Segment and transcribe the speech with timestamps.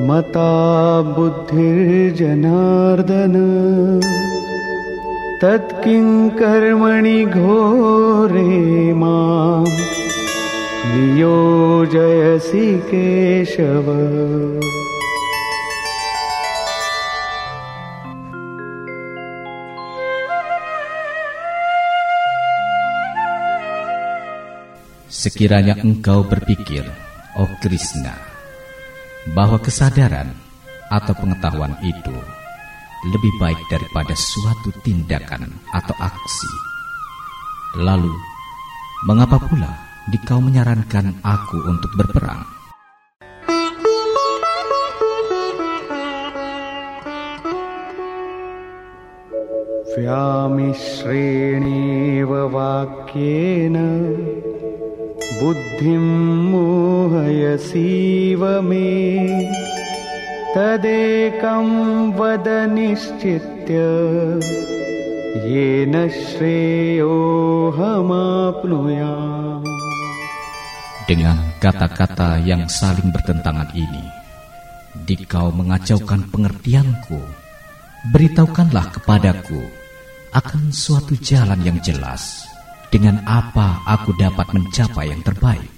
[0.00, 2.10] मता बुद्धिर्जनार्दन।
[5.42, 9.64] तत्किं कर्मणि घोरे मां।
[10.86, 13.84] नियोजयसि Keshav.
[25.24, 27.03] Sekiranya engkau berpikir,
[27.37, 28.13] oh Krishna,
[29.33, 30.33] bahwa kesadaran
[30.89, 32.15] atau pengetahuan itu
[33.13, 36.51] lebih baik daripada suatu tindakan atau aksi.
[37.79, 38.11] Lalu,
[39.07, 39.71] mengapa pula
[40.11, 42.59] dikau menyarankan aku untuk berperang?
[49.99, 51.11] व्यामिश्रेणेव
[52.55, 53.75] वाक्येन
[55.39, 56.05] बुद्धिं
[56.51, 58.89] मोहयसीव मे
[60.55, 61.67] तदेकं
[62.19, 63.75] वद निश्चित्य
[65.49, 67.37] येन श्रेयोऽहमाप्नुयाम्
[71.09, 74.05] Dengan kata-kata yang saling bertentangan ini,
[75.09, 77.17] dikau mengacaukan pengertianku,
[78.13, 79.57] beritahukanlah kepadaku
[80.37, 82.45] akan suatu jalan yang jelas
[82.93, 85.69] dengan apa aku dapat mencapai yang terbaik.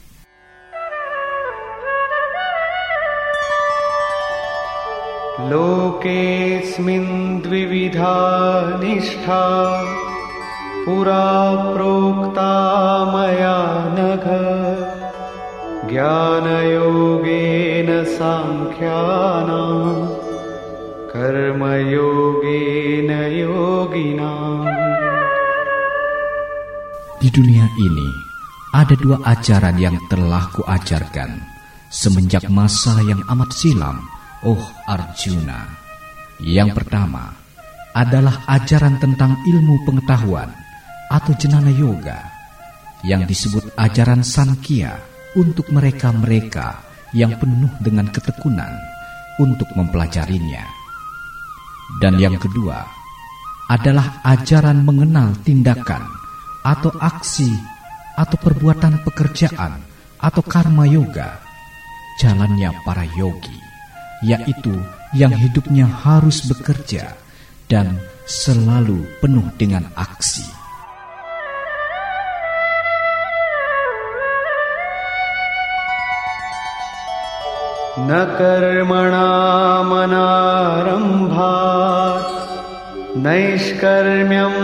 [5.50, 8.14] लोकेऽस्मिन् द्विविधा
[8.82, 9.46] निष्ठा
[10.86, 11.26] पुरा
[11.74, 12.52] प्रोक्ता
[13.14, 13.58] मया
[13.98, 14.26] नघ
[15.90, 20.06] ज्ञानयोगेन साङ्ख्यानाम्
[21.14, 24.95] कर्मयोगेन योगिनाम्
[27.17, 28.09] di dunia ini
[28.77, 31.41] ada dua ajaran yang telah kuajarkan
[31.89, 34.05] semenjak masa yang amat silam,
[34.45, 35.65] oh Arjuna.
[36.45, 37.33] Yang pertama
[37.97, 40.53] adalah ajaran tentang ilmu pengetahuan
[41.09, 42.21] atau jenana yoga
[43.01, 45.01] yang disebut ajaran Sankhya
[45.41, 46.85] untuk mereka-mereka
[47.17, 48.77] yang penuh dengan ketekunan
[49.41, 50.69] untuk mempelajarinya.
[51.97, 52.85] Dan yang kedua
[53.73, 56.26] adalah ajaran mengenal tindakan
[56.66, 57.50] atau aksi
[58.16, 59.82] atau perbuatan pekerjaan
[60.22, 61.42] atau karma yoga,
[62.22, 63.58] jalannya para yogi,
[64.22, 64.78] yaitu
[65.18, 67.18] yang hidupnya harus bekerja
[67.66, 67.98] dan
[68.30, 70.62] selalu penuh dengan aksi.
[77.92, 79.32] न कर्मणामनारम्भात्
[83.26, 84.56] नैष्कर्म्यं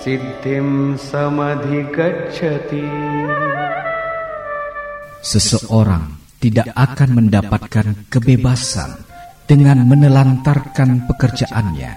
[0.00, 0.68] सिद्धिं
[1.10, 2.86] समधिगच्छति
[5.26, 8.94] Seseorang tidak akan mendapatkan kebebasan
[9.50, 11.90] dengan menelantarkan pekerjaannya.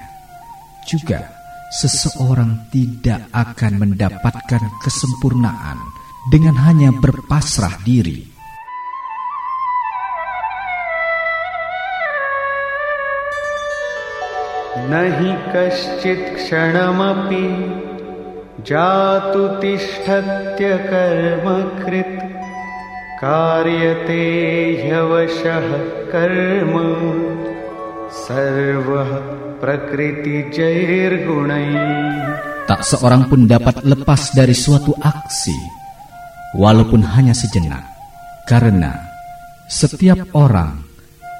[0.89, 1.29] Juga,
[1.69, 5.77] seseorang tidak akan mendapatkan kesempurnaan
[6.33, 8.32] dengan hanya berpasrah diri.
[14.89, 17.45] न हि कश्चित् क्षणमपि
[18.69, 22.17] जातु तिष्ठत्य कर्मकृत्
[23.21, 24.23] कार्यते
[24.81, 25.67] ह्यवशः
[26.11, 26.73] कर्म
[28.25, 29.09] सर्वः
[29.61, 30.87] प्रकृतिजैर्गुणैः
[32.69, 35.57] Tak seorang pun dapat lepas dari suatu aksi,
[36.53, 37.81] walaupun hanya sejenak,
[38.45, 38.93] karena
[39.65, 40.85] setiap orang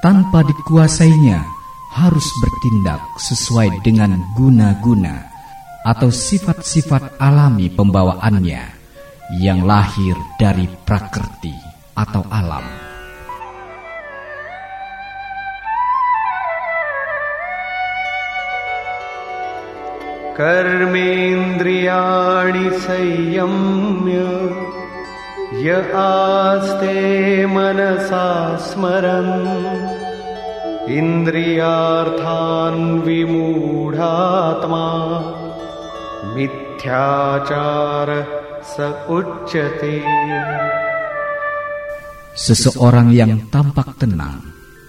[0.02, 1.53] tanpa dikuasainya
[1.94, 5.26] harus bertindak sesuai dengan guna-guna
[5.82, 8.62] atau sifat-sifat alami pembawaannya
[9.42, 11.54] yang lahir dari prakerti
[11.96, 12.90] atau alam.
[20.40, 21.88] कर्मेन्द्रियाणि
[22.84, 24.20] संयम्य
[25.64, 26.94] य आस्ते
[27.54, 28.28] मनसा
[28.66, 30.03] स्मरन्
[30.98, 34.86] इन्द्रियार्थान् विमूढात्मा
[36.34, 38.10] मिथ्याचार
[38.72, 38.76] स
[39.16, 39.94] उच्यते
[42.30, 44.40] Seseorang yang tampak tenang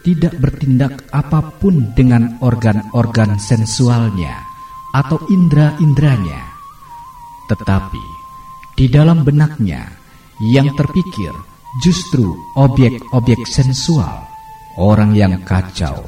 [0.08, 4.32] tidak bertindak apapun dengan organ-organ sensualnya
[4.96, 6.42] atau indera-inderanya,
[7.52, 8.06] tetapi
[8.78, 9.84] di dalam benaknya
[10.54, 11.34] yang terpikir
[11.84, 14.25] justru objek-objek sensual,
[14.78, 16.08] orang yang kacau,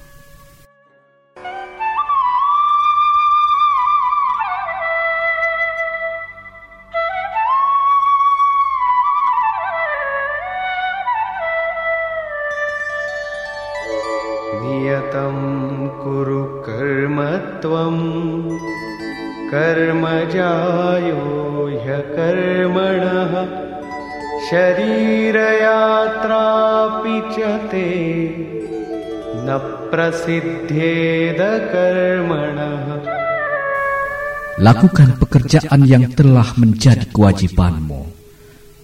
[34.66, 38.02] Lakukan pekerjaan yang telah menjadi kewajibanmu,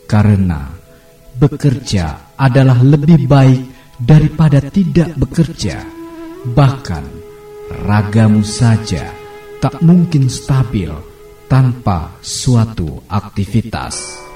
[0.06, 0.78] karena
[1.42, 3.62] bekerja adalah lebih baik
[3.98, 5.82] daripada tidak bekerja.
[6.46, 7.06] Bahkan
[7.90, 9.10] ragamu saja
[9.58, 10.94] tak mungkin stabil
[11.50, 14.30] tanpa suatu aktivitas.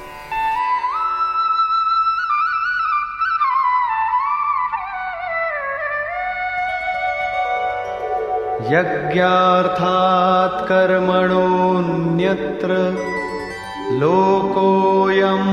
[8.73, 12.71] यज्ञार्थात् कर्मणोऽन्यत्र
[14.01, 15.47] लोकोऽयं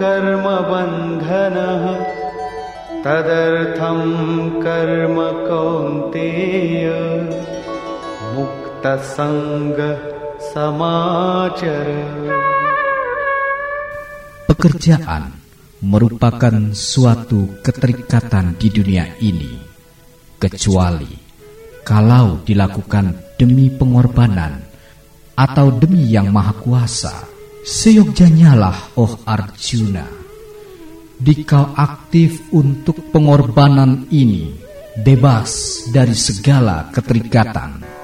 [0.00, 1.84] कर्मबन्धनः
[3.04, 4.00] तदर्थं
[4.64, 5.16] कर्म
[5.48, 6.86] कौन्तेय
[8.34, 10.00] मुक्तसङ्गः
[10.52, 11.88] समाचर
[14.50, 15.30] Pekerjaan
[15.80, 19.56] merupakan suatu keterikatan di dunia ini,
[20.36, 21.23] kecuali
[21.85, 24.57] kalau dilakukan demi pengorbanan
[25.37, 27.13] atau demi yang maha kuasa.
[27.65, 30.05] Seyogjanya lah, oh Arjuna,
[31.17, 34.53] dikau aktif untuk pengorbanan ini,
[34.97, 37.94] bebas dari segala keterikatan.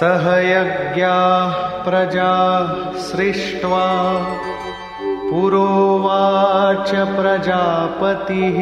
[0.00, 2.32] सह यज्ञाः प्रजा
[3.06, 3.86] सृष्ट्वा
[5.30, 8.56] पुरोवाच प्रजापतिः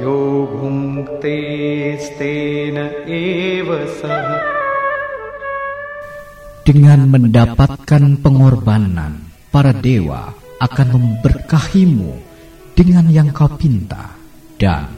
[0.00, 0.18] यो
[0.56, 2.76] भुङ्क्तेस्तेन
[3.20, 3.68] एव
[4.00, 4.28] सः
[6.64, 12.16] Dengan mendapatkan pengorbanan, para dewa akan memberkahimu
[12.72, 14.16] dengan yang kau pinta.
[14.56, 14.88] Dan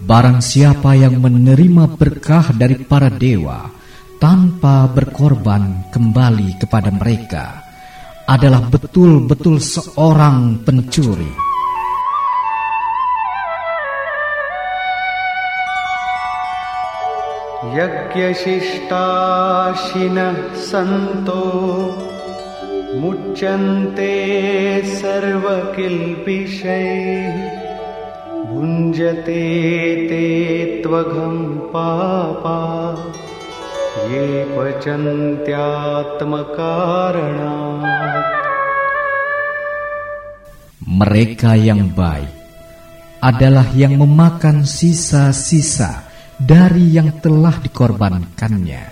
[0.00, 3.68] barang siapa yang menerima berkah dari para dewa
[4.16, 7.65] tanpa berkorban kembali kepada mereka
[8.26, 11.52] adalah betul-betul seorang pencuri.
[17.72, 18.90] यज्ञशिष्टाशिनः
[20.70, 21.44] सन्तो
[23.00, 24.14] मुच्यन्ते
[25.00, 26.16] सर्वकिल्बिषैः
[28.50, 29.44] भुञ्जते
[30.08, 30.26] ते
[30.84, 31.36] त्वघं
[31.72, 32.58] पापा
[34.12, 34.26] ये
[34.56, 35.52] पचन्त्यात्मकारणात्
[40.92, 42.30] Mereka yang baik
[43.24, 46.04] adalah yang memakan sisa-sisa
[46.36, 48.84] dari yang telah dikorbankannya,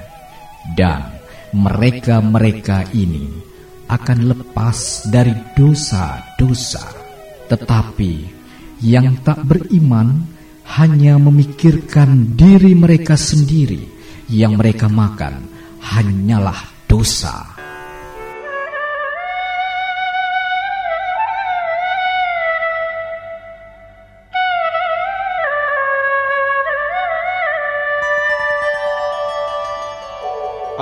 [0.73, 1.21] dan
[1.53, 3.29] mereka-mereka ini
[3.91, 6.87] akan lepas dari dosa-dosa.
[7.51, 8.15] Tetapi
[8.87, 10.25] yang tak beriman
[10.81, 13.94] hanya memikirkan diri mereka sendiri,
[14.29, 15.49] yang mereka makan
[15.81, 17.61] hanyalah dosa.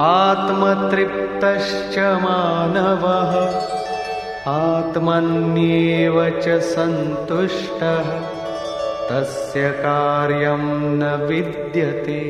[0.00, 3.32] आत्मतृप्तश्च मानवः
[4.52, 8.08] आत्मन्येव च सन्तुष्टः
[9.10, 10.62] तस्य कार्यं
[11.00, 12.22] न विद्यते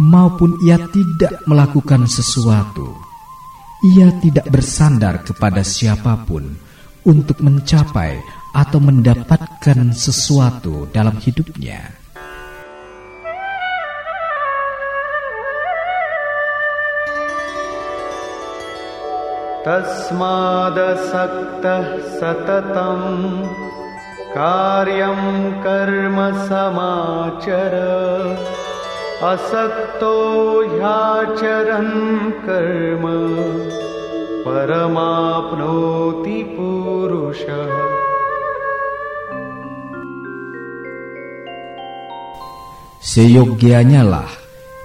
[0.00, 2.96] maupun ia tidak melakukan sesuatu.
[3.96, 6.56] Ia tidak bersandar kepada siapapun
[7.04, 8.20] untuk mencapai
[8.52, 12.00] atau mendapatkan sesuatu dalam hidupnya.
[19.64, 21.02] तस्मादसक्तः
[22.20, 23.00] सततं
[24.36, 25.20] कार्यं
[25.64, 26.16] कर्म
[26.48, 27.74] समाचर
[29.30, 30.14] असक्तो
[30.72, 31.96] ह्याचरन्
[32.44, 33.04] कर्म
[34.44, 37.72] परमाप्नोति पुरुषः
[43.10, 44.30] Seyogianya lah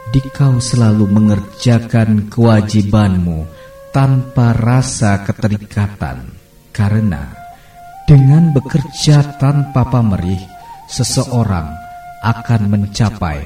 [0.09, 3.45] dikau selalu mengerjakan kewajibanmu
[3.93, 6.33] tanpa rasa keterikatan,
[6.73, 7.31] karena
[8.09, 10.41] dengan bekerja tanpa pamerih,
[10.89, 11.69] seseorang
[12.25, 13.45] akan mencapai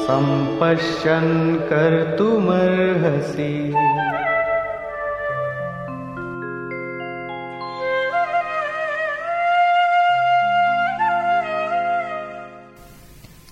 [0.06, 1.32] सम्पश्यन्
[1.70, 3.52] कर्तुमर्हसि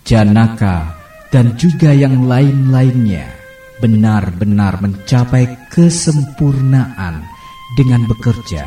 [0.09, 0.97] Janaka
[1.29, 3.29] dan juga yang lain-lainnya
[3.77, 7.29] benar-benar mencapai kesempurnaan
[7.77, 8.65] dengan bekerja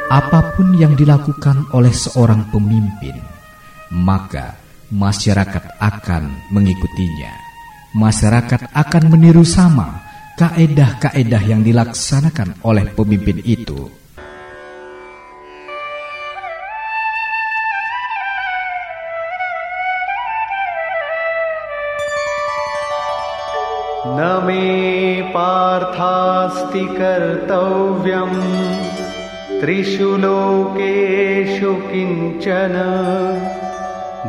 [0.07, 3.19] Apapun yang dilakukan oleh seorang pemimpin,
[3.91, 4.55] maka
[4.87, 7.35] masyarakat akan mengikutinya.
[7.91, 10.07] Masyarakat akan meniru sama
[10.41, 13.89] kaedah-kaedah yang dilaksanakan oleh pemimpin itu.
[24.17, 24.61] न मे
[25.33, 28.37] पार्थास्ति कर्तव्यम्
[29.61, 32.75] त्रिषु लोकेषु किञ्चन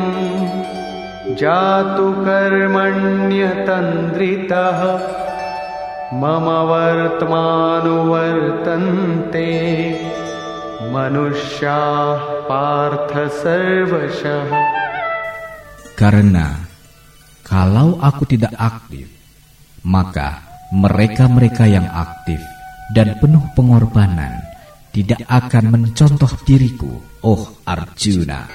[1.40, 2.80] जातु कर्मण्यतन्द्रितः
[6.22, 7.52] मम वर्त्मानुवर्तन्ते
[10.94, 14.50] मनुष्याः पार्थ सर्वशः
[15.98, 16.62] Karena
[17.42, 19.10] kalau aku tidak aktif,
[19.82, 22.38] maka mereka-mereka yang aktif
[22.94, 24.46] dan penuh pengorbanan
[24.94, 28.46] tidak akan mencontoh diriku, oh Arjuna.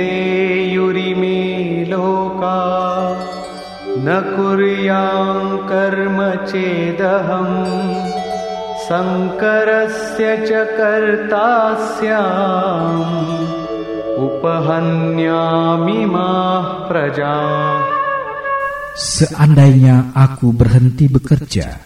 [1.90, 2.61] लोका
[4.07, 6.18] न कुर्यां कर्म
[6.50, 7.59] चेदहम्
[8.87, 11.50] शङ्करस्य च कर्ता
[11.90, 13.05] स्याम्
[14.27, 15.77] उपहन्यामिमाः
[16.88, 17.37] प्रजा
[18.94, 21.83] Seandainya aku berhenti bekerja,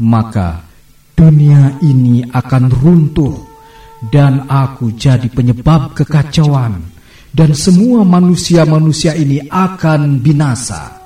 [0.00, 0.64] maka
[1.12, 3.44] dunia ini akan runtuh
[4.08, 6.80] dan aku jadi penyebab kekacauan
[7.30, 11.00] dan semua manusia-manusia ini akan binasa.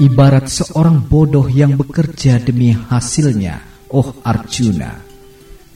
[0.00, 3.60] Ibarat seorang bodoh yang bekerja demi hasilnya,
[3.92, 4.96] oh Arjuna,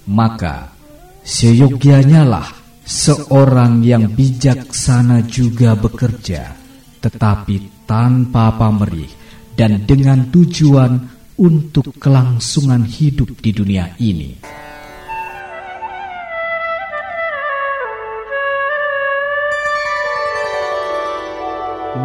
[0.09, 0.73] maka
[1.21, 2.49] seyogyanya lah
[2.89, 6.57] seorang yang bijaksana juga bekerja,
[7.05, 9.11] tetapi tanpa pamrih
[9.55, 10.99] dan dengan tujuan
[11.39, 14.39] untuk kelangsungan hidup di dunia ini.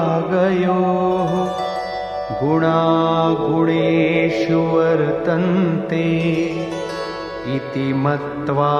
[0.00, 1.32] गुणकर्मविभागयोः
[2.40, 3.40] गुणागुणेषु
[4.74, 6.08] वर्तन्ते
[7.56, 8.74] इति मत्वा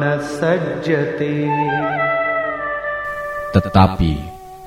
[0.00, 0.02] न
[0.38, 1.34] सज्जते
[3.48, 4.12] Tetapi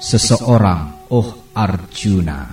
[0.02, 2.50] seseorang, oh Arjuna,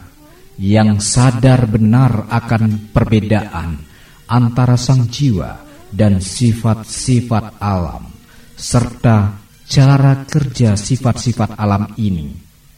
[0.61, 3.81] yang sadar benar akan perbedaan
[4.29, 5.57] antara sang jiwa
[5.93, 8.10] dan sifat-sifat alam,
[8.58, 9.38] serta
[9.69, 12.34] cara kerja sifat-sifat alam ini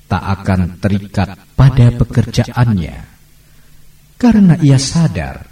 [0.06, 2.96] tak akan terikat pada pekerjaannya,
[4.20, 5.48] karena ia sadar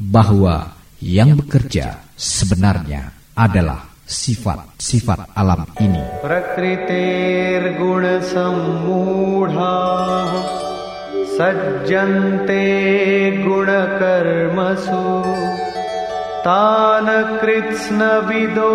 [0.00, 6.02] bahwa yang bekerja sebenarnya adalah sifat-sifat alam ini.
[6.24, 9.78] Prakritir guna sammudha
[11.38, 12.66] sajjante
[13.40, 15.22] guna karmasu
[16.47, 18.71] तान् कृत्स्नविदो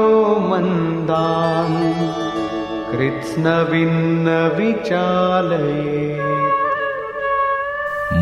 [0.51, 1.79] मन्दान्
[2.93, 4.27] कृत्स्नविन्न
[4.59, 6.23] विचालयेत्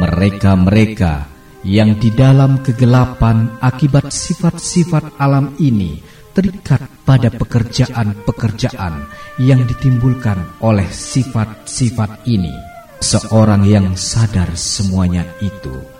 [0.00, 1.28] Mereka-mereka
[1.66, 6.00] yang di dalam kegelapan akibat sifat-sifat alam ini
[6.32, 8.94] terikat pada pekerjaan-pekerjaan
[9.42, 12.54] yang ditimbulkan oleh sifat-sifat ini.
[13.00, 15.93] Seorang yang sadar semuanya itu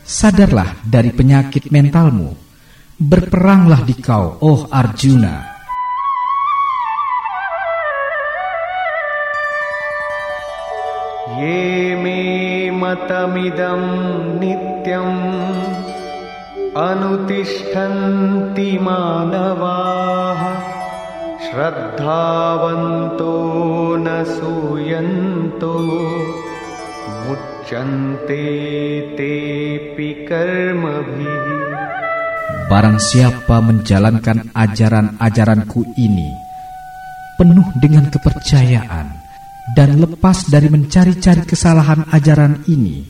[0.00, 2.32] Sadarlah dari penyakit mentalmu.
[2.96, 5.60] Berperanglah di kau, oh Arjuna.
[12.90, 13.82] Matamidam
[14.42, 15.10] nityam
[16.87, 20.41] अनुतिष्ठन्ति मानवाः
[21.45, 23.33] श्रद्धावन्तो
[24.05, 25.73] न सूयन्तो
[27.25, 28.43] मुच्यन्ते
[29.17, 31.43] तेऽपि कर्मभिः
[32.65, 36.33] Barang siapa menjalankan ajaran-ajaranku ini
[37.37, 39.07] penuh dengan kepercayaan
[39.77, 43.05] dan lepas dari mencari-cari kesalahan ajaran ini,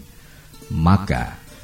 [0.75, 1.38] maka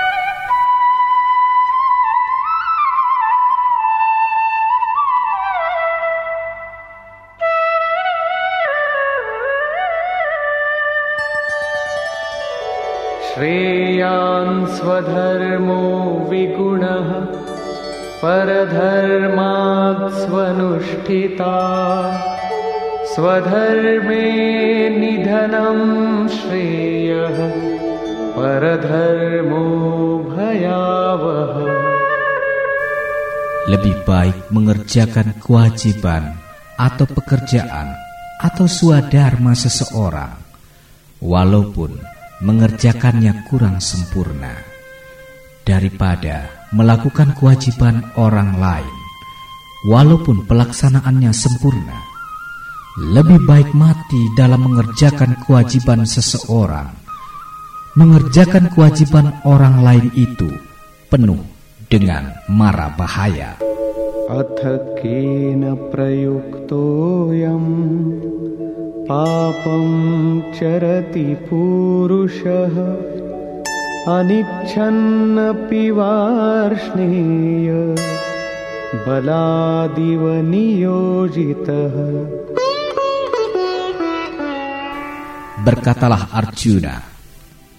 [13.34, 15.82] श्रेयान् स्वधर्मो
[16.30, 17.10] विगुणः
[18.24, 21.58] परधर्मात् स्वनुष्ठिता
[23.14, 24.28] स्वधर्मे
[25.00, 25.82] निधनं
[26.38, 27.38] श्रेयः
[28.38, 29.66] परधर्मो
[30.34, 31.56] भयावह
[33.64, 36.36] Lebih baik mengerjakan kewajiban
[36.76, 37.96] atau pekerjaan
[38.44, 40.36] atau swadharma seseorang
[41.24, 41.96] walaupun
[42.44, 44.52] mengerjakannya kurang sempurna
[45.64, 48.96] daripada melakukan kewajiban orang lain,
[49.90, 52.00] walaupun pelaksanaannya sempurna.
[53.14, 56.94] Lebih baik mati dalam mengerjakan kewajiban seseorang.
[57.98, 60.50] Mengerjakan kewajiban orang lain itu
[61.10, 61.42] penuh
[61.90, 63.58] dengan mara bahaya.
[64.24, 64.60] अथ
[65.00, 67.72] केन प्रयुक्तोऽयम्
[69.08, 69.88] पापं
[70.58, 72.76] चरति पूरुषः
[74.18, 77.68] अनिच्छन्नपि वार्ष्णेय
[79.06, 81.96] बलादिव नियोजितः
[85.64, 87.00] Berkatalah Arjuna,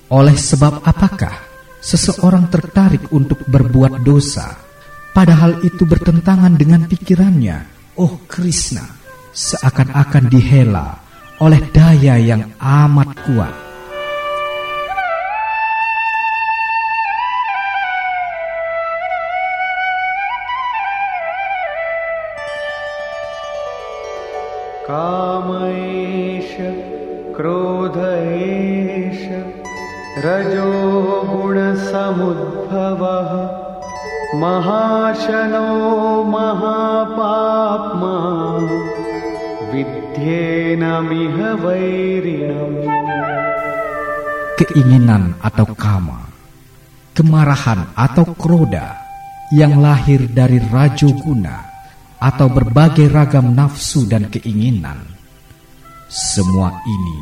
[0.08, 1.36] oleh sebab apakah
[1.84, 4.56] seseorang tertarik untuk berbuat dosa,
[5.12, 7.68] padahal itu bertentangan dengan pikirannya?
[8.00, 8.88] Oh Krishna,
[9.36, 10.96] seakan-akan dihela
[11.44, 13.67] oleh daya yang amat kuat.
[32.08, 33.30] गुणसमुद्भवः
[34.40, 35.68] महाशनो
[36.34, 38.16] महापाप्मा
[39.72, 42.76] विद्येनमिह वैरिणम्
[44.54, 46.30] keinginan atau kama,
[47.10, 48.94] kemarahan atau kroda
[49.50, 51.68] yang lahir dari rajoguna
[52.22, 55.02] atau berbagai ragam nafsu dan keinginan.
[56.06, 57.18] Semua ini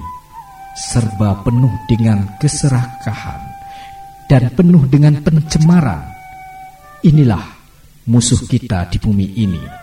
[0.77, 3.46] serba penuh dengan keserakahan
[4.31, 6.09] dan penuh dengan pencemaran.
[7.03, 7.45] Inilah
[8.09, 9.83] musuh kita di bumi ini.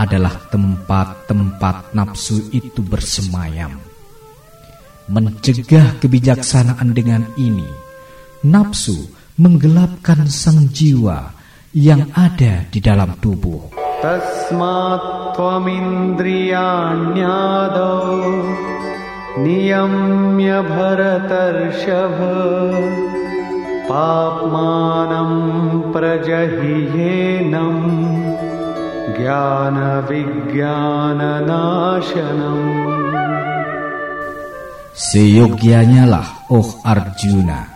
[0.00, 3.76] adalah tempat-tempat nafsu itu bersemayam.
[5.06, 7.68] Mencegah kebijaksanaan dengan ini,
[8.44, 11.32] nafsu menggelapkan sang jiwa
[11.72, 13.72] yang ada di dalam tubuh.
[13.96, 16.36] तस्मात् त्वमिन्द्रियाण्यादौ
[19.44, 22.18] नियम्य भरतर्षभ
[23.88, 25.32] पाप्मानं
[25.92, 27.82] प्रजहियेनम्
[29.20, 30.16] ज्ञानविज्ञाननाशनम्
[34.96, 37.68] Seyogyanya lah, oh Arjuna,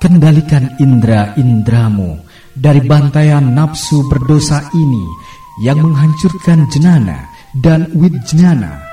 [0.00, 2.16] kendalikan indra-indramu
[2.56, 5.04] dari bantaian nafsu berdosa ini
[5.60, 8.88] yang menghancurkan jenana dan widjnana.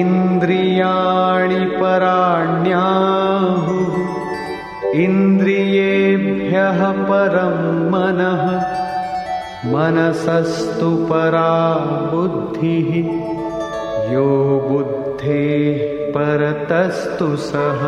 [0.00, 2.92] इन्द्रियाणि पराण्याहुः
[5.04, 7.58] इन्द्रियेभ्यः परं
[7.92, 8.44] मनः
[9.72, 11.52] मनसस्तु परा
[12.12, 12.90] बुद्धिः
[14.12, 14.28] यो
[14.68, 15.78] बुद्धेः
[16.14, 17.82] परतस्तु सः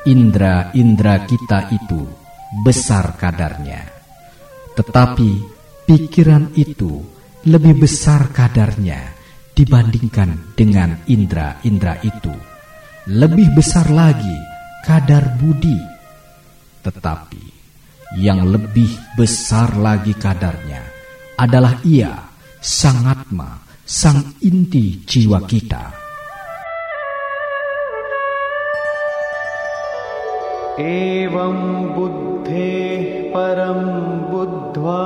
[0.00, 2.08] Indra-indra kita itu
[2.64, 3.84] besar kadarnya,
[4.72, 5.44] tetapi
[5.84, 7.04] pikiran itu
[7.44, 8.96] lebih besar kadarnya
[9.52, 12.32] dibandingkan dengan indra-indra itu.
[13.12, 14.53] Lebih besar lagi
[14.84, 15.76] kadar budi,
[16.82, 17.44] tetapi
[18.18, 20.82] yang lebih besar lagi kadarnya
[21.38, 26.00] adalah ia, sang Atma, sang inti jiwa kita.
[30.80, 31.56] एवं
[31.94, 33.04] बुद्धेः
[33.34, 33.80] परं
[34.30, 35.04] बुद्ध्वा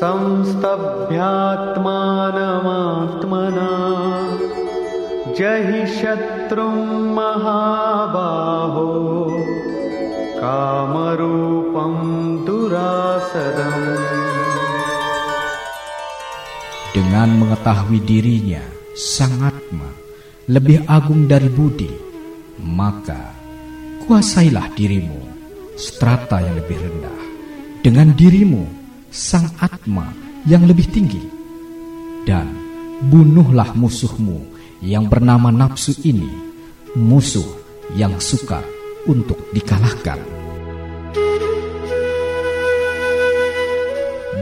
[0.00, 1.02] संस्तभ्यात्मानमात्मना
[5.38, 6.78] जहि शत्रुं
[7.16, 8.88] महाबाहो
[10.42, 11.94] कामरूपं
[12.46, 13.82] दुरासदम्
[16.92, 18.60] dengan mengetahui dirinya
[18.92, 19.88] sang Atma
[20.52, 21.88] lebih agung dari budi,
[22.60, 23.32] maka
[24.04, 25.16] kuasailah dirimu,
[25.72, 27.20] strata yang lebih rendah,
[27.80, 28.68] dengan dirimu
[29.08, 30.12] sang Atma
[30.44, 31.24] yang lebih tinggi,
[32.28, 32.52] dan
[33.08, 34.52] bunuhlah musuhmu
[34.83, 36.29] yang bernama nafsu ini,
[36.93, 37.45] musuh
[37.97, 38.61] yang sukar
[39.09, 40.19] untuk dikalahkan.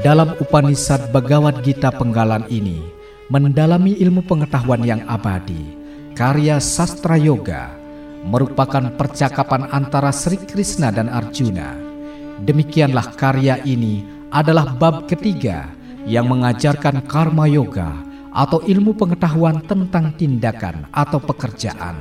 [0.05, 2.77] Dalam Upanishad Bhagavad Gita Penggalan ini,
[3.33, 5.73] mendalami ilmu pengetahuan yang abadi,
[6.13, 7.73] karya sastra yoga,
[8.21, 11.73] merupakan percakapan antara Sri Krishna dan Arjuna.
[12.45, 15.73] Demikianlah karya ini adalah bab ketiga
[16.05, 18.04] yang mengajarkan karma yoga
[18.35, 21.95] atau ilmu pengetahuan tentang tindakan atau pekerjaan.